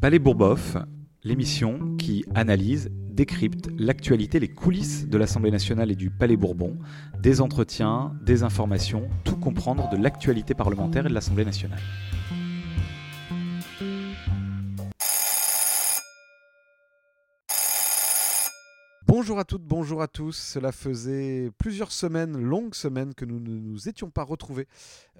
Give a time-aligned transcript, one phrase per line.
[0.00, 0.76] Palais Bourboff,
[1.24, 6.78] l'émission qui analyse, décrypte l'actualité, les coulisses de l'Assemblée nationale et du Palais Bourbon,
[7.20, 11.80] des entretiens, des informations, tout comprendre de l'actualité parlementaire et de l'Assemblée nationale.
[19.10, 20.36] Bonjour à toutes, bonjour à tous.
[20.36, 24.68] Cela faisait plusieurs semaines, longues semaines, que nous ne nous étions pas retrouvés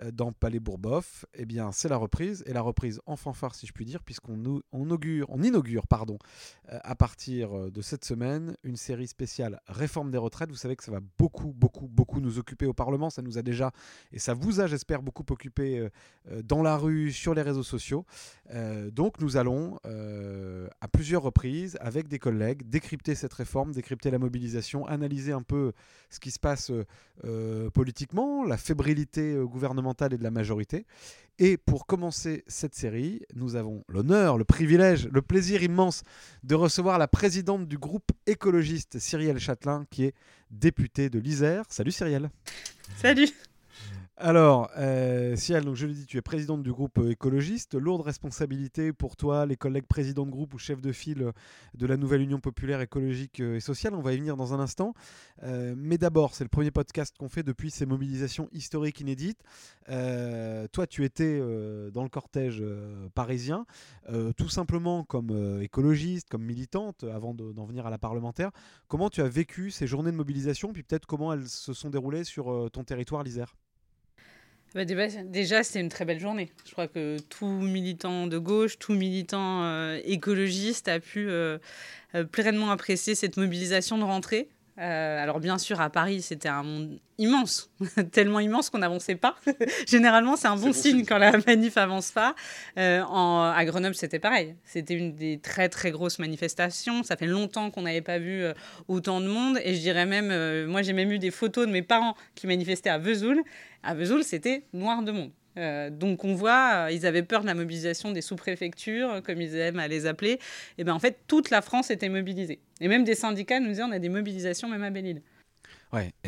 [0.02, 1.24] euh, dans Palais Bourboff.
[1.32, 4.60] Eh bien, c'est la reprise, et la reprise en fanfare, si je puis dire, puisqu'on
[4.72, 6.18] on inaugure, on inaugure pardon,
[6.70, 10.50] euh, à partir euh, de cette semaine une série spéciale Réforme des retraites.
[10.50, 13.08] Vous savez que ça va beaucoup, beaucoup, beaucoup nous occuper au Parlement.
[13.08, 13.72] Ça nous a déjà,
[14.12, 15.88] et ça vous a, j'espère, beaucoup occupé
[16.44, 18.04] dans la rue, sur les réseaux sociaux.
[18.92, 24.86] donc, nous allons, à plusieurs reprises, avec des collègues, décrypter cette réforme décrypter la mobilisation,
[24.86, 25.72] analyser un peu
[26.10, 26.84] ce qui se passe euh,
[27.24, 30.84] euh, politiquement, la fébrilité euh, gouvernementale et de la majorité.
[31.38, 36.02] Et pour commencer cette série, nous avons l'honneur, le privilège, le plaisir immense
[36.42, 40.14] de recevoir la présidente du groupe écologiste Cyrielle Châtelain, qui est
[40.50, 41.64] députée de l'Isère.
[41.68, 42.30] Salut Cyrielle.
[42.96, 43.28] Salut.
[44.20, 47.76] Alors, euh, Ciel, donc je le dis, tu es présidente du groupe euh, écologiste.
[47.76, 51.32] Lourde responsabilité pour toi, les collègues présidents de groupe ou chefs de file euh,
[51.74, 53.94] de la nouvelle Union populaire écologique et sociale.
[53.94, 54.92] On va y venir dans un instant.
[55.44, 59.40] mais d'abord, c'est le premier podcast qu'on fait depuis ces mobilisations historiques inédites.
[59.86, 61.38] toi, tu étais
[61.92, 62.62] dans le cortège
[63.14, 63.66] parisien,
[64.36, 68.50] tout simplement comme écologiste, comme militante, avant d'en venir à la parlementaire.
[68.88, 72.24] Comment tu as vécu ces journées de mobilisation, puis peut-être comment elles se sont déroulées
[72.24, 73.54] sur ton territoire, l'Isère?
[74.74, 76.50] Bah, déjà, c'était une très belle journée.
[76.66, 81.58] Je crois que tout militant de gauche, tout militant euh, écologiste a pu euh,
[82.14, 84.48] euh, pleinement apprécier cette mobilisation de rentrée.
[84.78, 87.70] Euh, alors bien sûr, à Paris, c'était un monde immense,
[88.12, 89.34] tellement immense qu'on n'avançait pas.
[89.88, 92.34] Généralement, c'est un bon, signe, quand la manif avance pas.
[92.78, 94.54] Euh, en, à Grenoble, c'était pareil.
[94.64, 97.02] C'était une des très très grosses manifestations.
[97.02, 98.54] Ça fait longtemps qu'on n'avait pas vu euh,
[98.86, 99.58] autant de monde.
[99.64, 102.90] Et je dirais même, moi j'ai même eu des photos de mes parents qui manifestaient
[102.90, 103.42] à Vesoul.
[103.82, 105.30] À Vesoul, c'était noir de monde.
[105.58, 109.56] Euh, donc on voit, euh, ils avaient peur de la mobilisation des sous-préfectures, comme ils
[109.56, 110.38] aiment à les appeler.
[110.78, 112.60] Et bien en fait, toute la France était mobilisée.
[112.80, 115.22] Et même des syndicats nous disaient on a des mobilisations même à Belle-Île.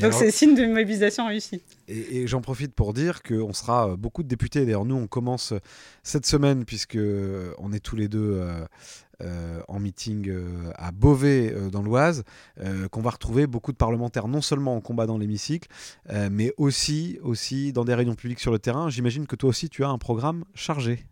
[0.00, 1.62] Donc c'est signe de mobilisation réussie.
[1.88, 4.64] Et, j'en profite pour dire qu'on sera euh, beaucoup de députés.
[4.64, 5.52] D'ailleurs, nous, on commence
[6.02, 6.98] cette semaine, puisque
[7.58, 8.40] on est tous les deux
[9.22, 12.24] euh, en meeting euh, à Beauvais euh, dans l'Oise,
[12.90, 15.68] qu'on va retrouver beaucoup de parlementaires non seulement en combat dans l'hémicycle,
[16.30, 18.90] mais aussi, aussi dans des réunions publiques sur le terrain.
[18.90, 21.06] J'imagine que toi aussi tu as un programme chargé.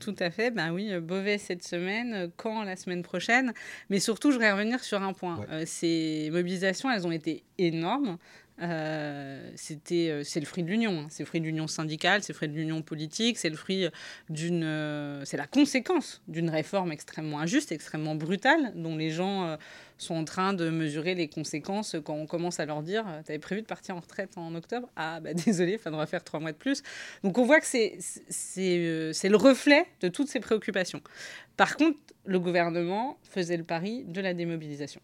[0.00, 3.52] Tout à fait, ben oui, Beauvais cette semaine, quand la semaine prochaine?
[3.90, 5.38] Mais surtout, je voudrais revenir sur un point.
[5.66, 8.16] ces mobilisations, elles ont été énormes.
[8.62, 9.52] Euh,
[9.90, 11.06] euh, c'est le fruit de l'union hein.
[11.08, 13.88] c'est le fruit de l'union syndicale c'est le fruit de l'union politique c'est le fruit
[14.28, 19.56] d'une euh, c'est la conséquence d'une réforme extrêmement injuste extrêmement brutale dont les gens
[19.96, 23.38] sont en train de mesurer les conséquences quand on commence à leur dire tu avais
[23.38, 24.90] prévu de partir en retraite en octobre?
[24.94, 26.82] Ah bah désolé il faudra faire trois mois de plus.
[27.24, 27.96] Donc on voit que c'est
[28.28, 31.00] c'est le reflet de toutes ces préoccupations.
[31.56, 35.00] Par contre le gouvernement faisait le pari de la démobilisation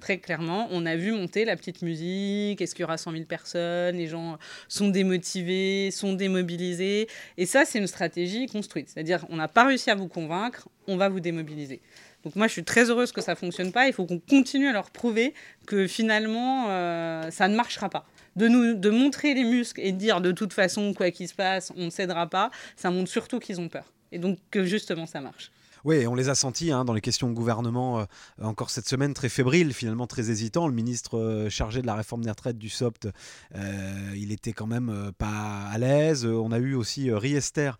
[0.00, 3.24] Très clairement, on a vu monter la petite musique, est-ce qu'il y aura 100 000
[3.24, 7.08] personnes, les gens sont démotivés, sont démobilisés.
[7.38, 8.90] Et ça, c'est une stratégie construite.
[8.90, 11.80] C'est-à-dire, on n'a pas réussi à vous convaincre, on va vous démobiliser.
[12.24, 13.86] Donc moi, je suis très heureuse que ça ne fonctionne pas.
[13.86, 15.32] Il faut qu'on continue à leur prouver
[15.66, 18.04] que finalement, euh, ça ne marchera pas.
[18.34, 21.34] De, nous, de montrer les muscles et de dire de toute façon, quoi qu'il se
[21.34, 23.92] passe, on ne cédera pas, ça montre surtout qu'ils ont peur.
[24.12, 25.50] Et donc que justement, ça marche.
[25.84, 28.04] Oui, on les a sentis hein, dans les questions de gouvernement euh,
[28.42, 30.66] encore cette semaine très fébrile, finalement très hésitant.
[30.66, 33.08] Le ministre euh, chargé de la réforme des retraites du SOPT,
[33.54, 36.24] euh, il était quand même pas à l'aise.
[36.24, 37.72] On a eu aussi Riester,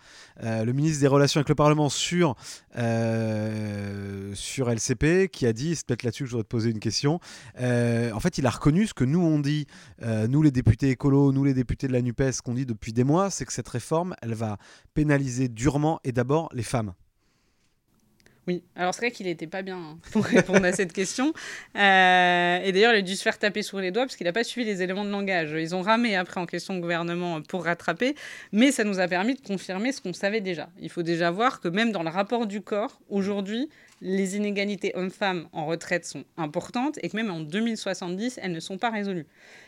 [0.43, 2.37] le ministre des Relations avec le Parlement sur,
[4.35, 7.21] sur LCP, qui a dit, c'est peut-être là-dessus que je voudrais te poser une question.
[7.59, 9.67] en fait, il a reconnu ce que nous on dit,
[10.03, 13.31] nous les députés écolos, nous les députés de la NUPES, qu'on dit depuis des mois,
[13.31, 14.59] c'est que cette réforme, elle va
[14.95, 16.94] pénaliser durement et d'abord les femmes.
[18.46, 21.32] Oui, alors c'est vrai qu'il n'était pas bien hein, pour répondre à cette question.
[21.75, 24.32] Euh, et d'ailleurs, il a dû se faire taper sur les doigts parce qu'il n'a
[24.32, 25.50] pas suivi les éléments de langage.
[25.58, 28.14] Ils ont ramé après en question de gouvernement pour rattraper,
[28.52, 30.69] mais ça nous a permis de confirmer ce qu'on savait déjà.
[30.81, 33.69] Il faut déjà voir que même dans le rapport du corps, aujourd'hui,
[34.00, 38.78] les inégalités hommes-femmes en retraite sont importantes et que même en 2070, elles ne sont
[38.78, 39.26] pas résolues.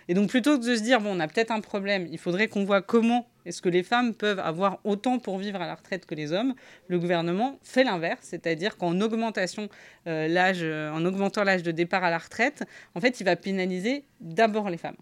[0.08, 2.48] Et donc plutôt que de se dire, bon, on a peut-être un problème, il faudrait
[2.48, 6.04] qu'on voit comment est-ce que les femmes peuvent avoir autant pour vivre à la retraite
[6.04, 6.54] que les hommes,
[6.88, 9.68] le gouvernement fait l'inverse, c'est-à-dire qu'en augmentation
[10.06, 12.64] euh, euh, en augmentant l'âge de départ à la retraite,
[12.94, 14.96] en fait, il va pénaliser d'abord les femmes.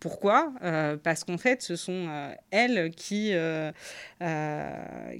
[0.00, 0.52] Pourquoi?
[1.02, 2.08] Parce qu'en fait, ce sont
[2.50, 3.32] elles qui,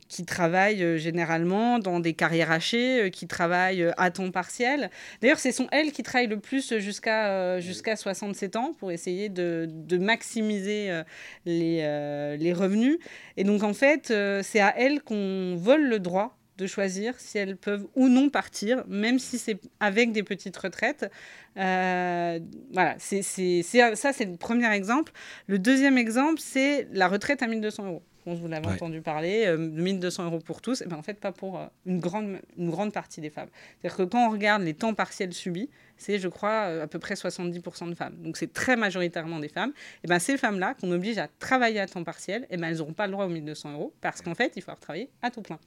[0.08, 4.90] qui travaillent généralement dans des carrières hachées, qui travaillent à temps partiel.
[5.20, 9.68] D'ailleurs, ce sont elles qui travaillent le plus jusqu'à jusqu'à 67 ans pour essayer de,
[9.70, 11.02] de maximiser
[11.44, 12.98] les, les revenus.
[13.36, 17.56] Et donc, en fait, c'est à elles qu'on vole le droit de choisir si elles
[17.56, 21.10] peuvent ou non partir, même si c'est avec des petites retraites.
[21.56, 22.38] Euh,
[22.72, 25.12] voilà, c'est, ça c'est le premier exemple.
[25.46, 28.02] Le deuxième exemple, c'est la retraite à 1200 euros.
[28.26, 31.58] vous l'avez entendu parler, 1200 euh, euros pour tous, et ben en fait pas pour
[31.58, 33.50] euh, une, grande, une grande partie des femmes.
[33.80, 37.14] C'est-à-dire que quand on regarde les temps partiels subis, c'est je crois à peu près
[37.14, 38.16] 70% de femmes.
[38.18, 39.72] Donc c'est très majoritairement des femmes.
[40.04, 42.94] Et ben ces femmes-là, qu'on oblige à travailler à temps partiel, et ben elles n'auront
[42.94, 45.58] pas le droit aux 1200 euros parce qu'en fait il faut travailler à tout plein.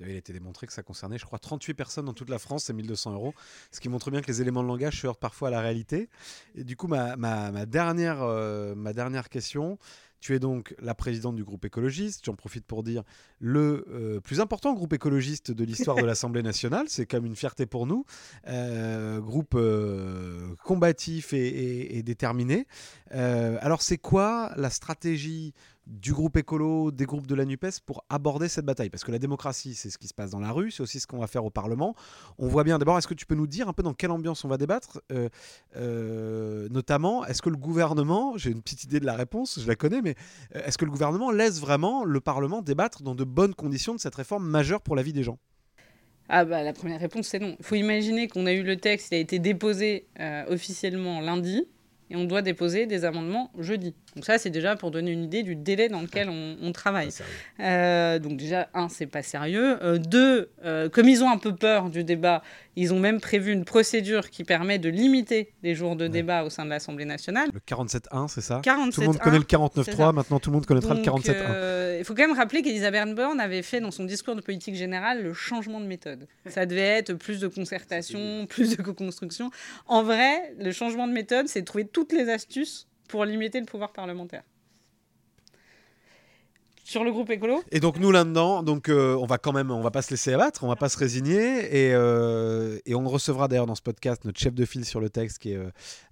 [0.00, 2.64] Il a été démontré que ça concernait, je crois, 38 personnes dans toute la France,
[2.64, 3.34] c'est 1200 euros.
[3.70, 6.08] Ce qui montre bien que les éléments de langage se heurtent parfois à la réalité.
[6.54, 9.78] Et du coup, ma, euh, dernière question,
[10.20, 12.24] tu es donc la présidente du groupe écologiste.
[12.24, 13.02] J'en profite pour dire
[13.38, 16.86] le euh, plus important groupe écologiste de l'histoire de l'Assemblée nationale.
[16.88, 18.04] C'est comme une fierté pour nous.
[18.48, 19.58] Euh, groupe
[20.64, 22.66] combatif et déterminé.
[23.10, 25.54] alors, c'est quoi la stratégie
[25.90, 29.18] du groupe écolo, des groupes de la NUPES pour aborder cette bataille Parce que la
[29.18, 31.44] démocratie, c'est ce qui se passe dans la rue, c'est aussi ce qu'on va faire
[31.44, 31.96] au Parlement.
[32.38, 34.44] On voit bien, d'abord, est-ce que tu peux nous dire un peu dans quelle ambiance
[34.44, 35.28] on va débattre euh,
[35.76, 39.74] euh, Notamment, est-ce que le gouvernement, j'ai une petite idée de la réponse, je la
[39.74, 40.14] connais, mais
[40.54, 44.00] euh, est-ce que le gouvernement laisse vraiment le Parlement débattre dans de bonnes conditions de
[44.00, 45.38] cette réforme majeure pour la vie des gens?
[46.28, 47.56] Ah bah la première réponse c'est non.
[47.58, 50.06] Il faut imaginer qu'on a eu le texte, il a été déposé
[50.46, 51.66] officiellement lundi
[52.10, 53.94] et on doit déposer des amendements jeudi.
[54.16, 57.10] Donc ça, c'est déjà pour donner une idée du délai dans lequel on, travaille.
[57.60, 59.78] Euh, donc déjà, un, c'est pas sérieux.
[59.82, 62.42] Euh, deux, euh, comme ils ont un peu peur du débat,
[62.80, 66.50] ils ont même prévu une procédure qui permet de limiter les jours de débat au
[66.50, 67.50] sein de l'Assemblée nationale.
[67.52, 68.62] Le 47.1, c'est ça?
[68.64, 71.98] Tout le monde connaît le 49.3, maintenant tout le monde connaîtra le 47.1.
[71.98, 75.22] Il faut quand même rappeler qu'Elisabeth Borne avait fait dans son discours de politique générale
[75.22, 76.26] le changement de méthode.
[76.46, 79.50] Ça devait être plus de concertation, plus de co-construction.
[79.86, 83.66] En vrai, le changement de méthode, c'est de trouver toutes les astuces pour limiter le
[83.66, 84.42] pouvoir parlementaire
[86.90, 87.62] sur le groupe écolo.
[87.70, 90.32] Et donc nous là-dedans, donc euh, on va quand même, on va pas se laisser
[90.32, 94.24] abattre, on va pas se résigner et, euh, et on recevra d'ailleurs dans ce podcast
[94.24, 95.58] notre chef de file sur le texte qui est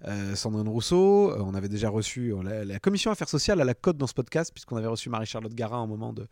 [0.07, 1.33] euh, Sandrine Rousseau.
[1.37, 4.77] on avait déjà reçu la, commission affaires sociales à la cote dans ce podcast puisqu'on
[4.77, 6.27] avait reçu Marie-Charlotte Garin au moment de,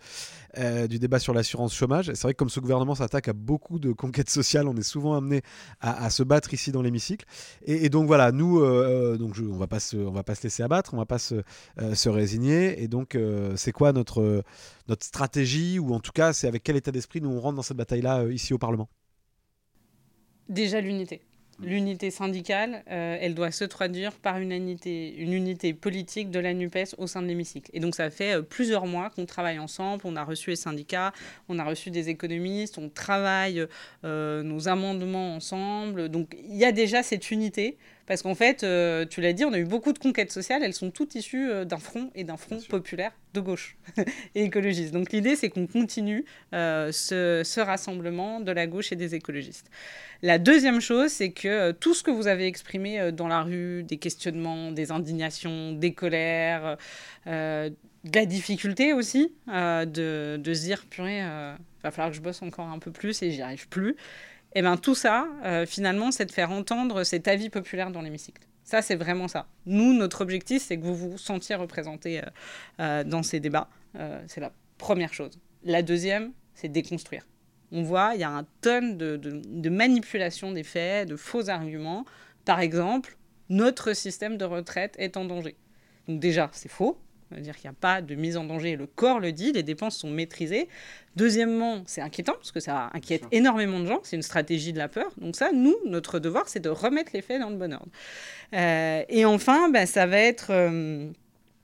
[0.87, 2.05] du débat sur l'assurance chômage.
[2.13, 5.17] C'est vrai que comme ce gouvernement s'attaque à beaucoup de conquêtes sociales, on est souvent
[5.17, 5.41] amené
[5.81, 7.25] à, se battre ici dans l'hémicycle.
[7.65, 8.61] Et, donc voilà, nous,
[9.17, 11.43] donc on va pas on va pas se laisser abattre, on va pas se,
[11.93, 12.81] se résigner.
[12.81, 13.17] Et donc
[13.57, 14.36] c'est quoi notre
[14.87, 17.61] notre stratégie, ou en tout cas, c'est avec quel état d'esprit nous on rentre dans
[17.61, 18.89] cette bataille-là euh, ici au Parlement
[20.49, 21.21] Déjà l'unité.
[21.59, 26.53] L'unité syndicale, euh, elle doit se traduire par une unité, une unité politique de la
[26.53, 27.71] NUPES au sein de l'hémicycle.
[27.73, 31.13] Et donc ça fait euh, plusieurs mois qu'on travaille ensemble, on a reçu les syndicats,
[31.49, 33.65] on a reçu des économistes, on travaille
[34.03, 36.09] nos amendements ensemble.
[36.09, 39.51] Donc il y a déjà cette unité parce qu'en fait, euh, tu l'as dit, on
[39.51, 42.37] a eu beaucoup de conquêtes sociales, elles sont toutes issues euh, d'un front et d'un
[42.37, 43.77] front populaire de gauche
[44.35, 44.93] et écologiste.
[44.93, 46.23] Donc l'idée, c'est qu'on continue
[46.53, 49.69] euh, ce, rassemblement de la gauche et des écologistes.
[50.21, 53.97] La deuxième chose, c'est que tout ce que vous avez exprimé dans la rue, des
[53.97, 56.77] questionnements, des indignations, des colères,
[57.25, 57.71] de
[58.13, 61.21] la difficulté aussi, de, de, se dire, purée,
[61.83, 63.95] va falloir que je bosse encore un peu plus et j'y arrive plus.
[64.55, 68.01] Et eh bien tout ça, euh, finalement, c'est de faire entendre cet avis populaire dans
[68.01, 68.41] l'hémicycle.
[68.63, 69.47] Ça, c'est vraiment ça.
[69.65, 72.23] Nous, notre objectif, c'est que vous vous sentiez représenté euh,
[72.79, 73.69] euh, dans ces débats.
[74.27, 75.39] c'est la première chose.
[75.63, 77.23] La deuxième, c'est déconstruire.
[77.71, 82.05] On voit, il y a un tonne de, de manipulation des faits, de faux arguments.
[82.45, 83.17] Par exemple,
[83.49, 85.55] notre système de retraite est en danger.
[86.07, 86.97] Donc déjà, c'est faux.
[87.31, 88.75] C'est-à-dire qu'il n'y a pas de mise en danger.
[88.75, 90.67] Le corps le dit, les dépenses sont maîtrisées.
[91.15, 93.99] Deuxièmement, c'est inquiétant parce que ça inquiète énormément de gens.
[94.03, 95.11] C'est une stratégie de la peur.
[95.17, 97.89] Donc ça, nous, notre devoir, c'est de remettre les faits dans le bon ordre.
[98.53, 100.47] Euh, et enfin, bah, ça va être...
[100.51, 101.09] Euh,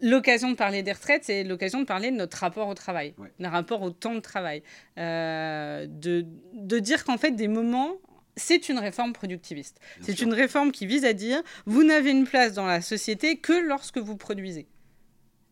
[0.02, 3.48] l'occasion de parler des retraites, c'est l'occasion de parler de notre rapport au travail, ouais.
[3.48, 4.62] rapport au temps de travail.
[4.98, 7.94] Euh, de, de dire qu'en fait, des moments,
[8.36, 9.80] c'est une réforme productiviste.
[10.02, 13.54] C'est une réforme qui vise à dire, vous n'avez une place dans la société que
[13.54, 14.68] lorsque vous produisez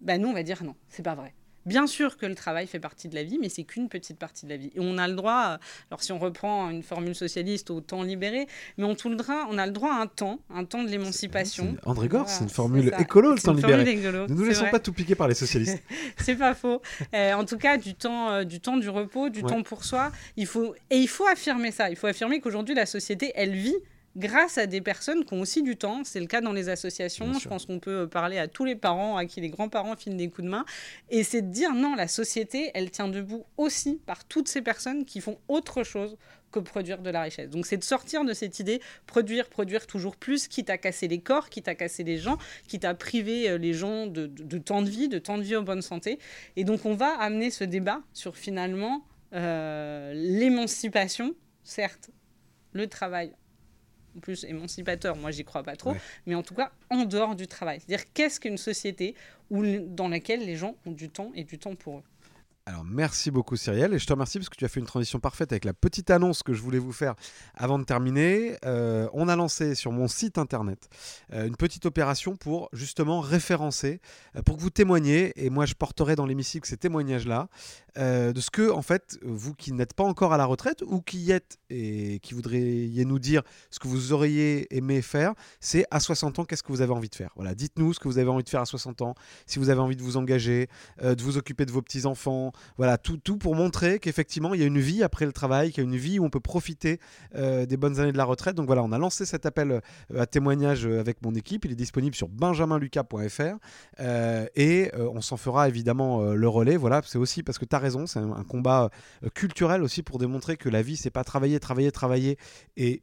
[0.01, 1.33] ben nous, on va dire non, c'est pas vrai.
[1.65, 4.45] Bien sûr que le travail fait partie de la vie, mais c'est qu'une petite partie
[4.45, 4.71] de la vie.
[4.73, 5.59] Et on a le droit,
[5.91, 9.45] alors si on reprend une formule socialiste au temps libéré, mais on, tout le droit,
[9.49, 11.75] on a le droit à un temps, un temps de l'émancipation.
[11.85, 13.95] André Gors, c'est une formule écolo, le temps libéré.
[13.95, 15.83] ne nous laissons pas tout piquer par les socialistes.
[16.17, 16.81] c'est pas faux.
[17.13, 20.11] Euh, en tout cas, du temps, euh, du temps du repos, du temps pour soi.
[20.37, 21.91] Il faut, et il faut affirmer ça.
[21.91, 23.75] Il faut affirmer qu'aujourd'hui, la société, elle vit
[24.15, 26.03] grâce à des personnes qui ont aussi du temps.
[26.03, 27.33] C'est le cas dans les associations.
[27.33, 30.29] Je pense qu'on peut parler à tous les parents, à qui les grands-parents filent des
[30.29, 30.65] coups de main.
[31.09, 35.05] Et c'est de dire non, la société, elle tient debout aussi par toutes ces personnes
[35.05, 36.17] qui font autre chose
[36.51, 37.49] que produire de la richesse.
[37.49, 41.19] Donc c'est de sortir de cette idée, produire, produire toujours plus, quitte à casser les
[41.19, 42.37] corps, quitte à casser les gens,
[42.67, 44.27] quitte à priver euh, les gens de,
[44.57, 46.19] temps de vie, de temps de vie en bonne santé.
[46.57, 52.09] Et donc on va amener ce débat sur finalement euh, l'émancipation, certes,
[52.73, 53.33] le travail
[54.19, 57.79] plus émancipateur, moi j'y crois pas trop, mais en tout cas en dehors du travail.
[57.79, 59.15] C'est-à-dire qu'est-ce qu'une société
[59.49, 62.03] où, dans laquelle les gens ont du temps et du temps pour eux?
[62.67, 65.19] Alors merci beaucoup Cyrielle et je te remercie parce que tu as fait une transition
[65.19, 67.15] parfaite avec la petite annonce que je voulais vous faire
[67.55, 68.55] avant de terminer.
[68.65, 70.87] Euh, on a lancé sur mon site internet
[71.33, 73.99] euh, une petite opération pour justement référencer,
[74.35, 77.49] euh, pour que vous témoigniez et moi je porterai dans l'hémicycle ces témoignages-là
[77.97, 81.17] de ce que en fait vous qui n'êtes pas encore à la retraite ou qui
[81.17, 85.99] y êtes et qui voudriez nous dire ce que vous auriez aimé faire, c'est à
[85.99, 87.31] 60 ans qu'est-ce que vous avez envie de faire?
[87.35, 89.13] Voilà, dites-nous ce que vous avez envie de faire à 60 ans,
[89.45, 90.69] si vous avez envie de vous engager,
[91.03, 94.67] de vous occuper de vos petits enfants voilà, tout, pour montrer qu'effectivement, il y a
[94.67, 96.99] une vie après le travail, qu'il y a une vie où on peut profiter
[97.35, 98.55] euh, des bonnes années de la retraite.
[98.55, 101.65] Donc voilà, on a lancé cet appel euh, à témoignage euh, avec mon équipe.
[101.65, 103.57] Il est disponible sur benjaminlucas.fr
[104.55, 106.77] et on s'en fera évidemment le relais.
[106.77, 108.89] Voilà, c'est aussi parce que tu as raison, c'est un, un, combat
[109.33, 112.37] culturel aussi pour démontrer que la vie, c'est pas travailler, travailler, travailler
[112.77, 113.01] et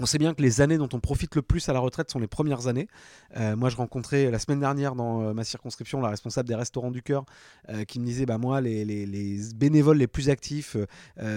[0.00, 2.18] on sait bien que les années dont on profite le plus à la retraite sont
[2.18, 2.88] les premières années.
[3.36, 6.90] Euh, moi, je rencontrais la semaine dernière dans euh, ma circonscription la responsable des restaurants
[6.90, 7.24] du cœur
[7.68, 10.76] euh, qui me disait bah, Moi, les, bénévoles les plus actifs,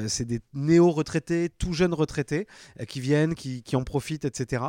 [0.08, 2.48] c'est des néo-retraités, tout jeunes retraités
[2.88, 4.64] qui viennent, qui, en profitent, etc.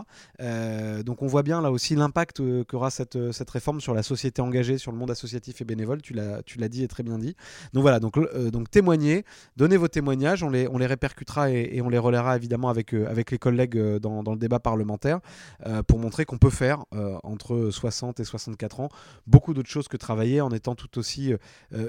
[1.05, 3.17] donc, on voit bien là aussi l'impact qu'aura cette,
[3.51, 6.03] réforme sur la société engagée, sur le monde associatif et bénévole.
[6.03, 7.37] Tu l'as dit et très bien dit.
[7.73, 8.19] Donc, voilà, donc,
[8.51, 9.25] donc témoignez,
[9.57, 13.99] donnez vos témoignages, on les, répercutera et, on les relaiera évidemment avec les collègues euh,
[13.99, 15.21] dans, le débat parlementaire
[15.67, 18.89] euh, pour montrer qu'on peut faire euh, entre 60 et 64 ans
[19.27, 21.33] beaucoup d'autres choses que travailler en étant tout aussi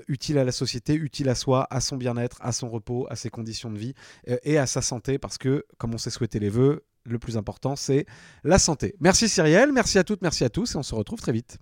[0.08, 3.30] utile à la société, utile à soi, à son bien-être, à son repos, à ses
[3.30, 3.94] conditions de vie
[4.44, 7.76] et à sa santé parce que, comme on s'est souhaité les vœux, le plus important
[7.76, 8.06] c'est
[8.44, 8.96] la santé.
[9.00, 11.58] Merci Cyrielle, merci à toutes, merci à tous et on se retrouve très vite.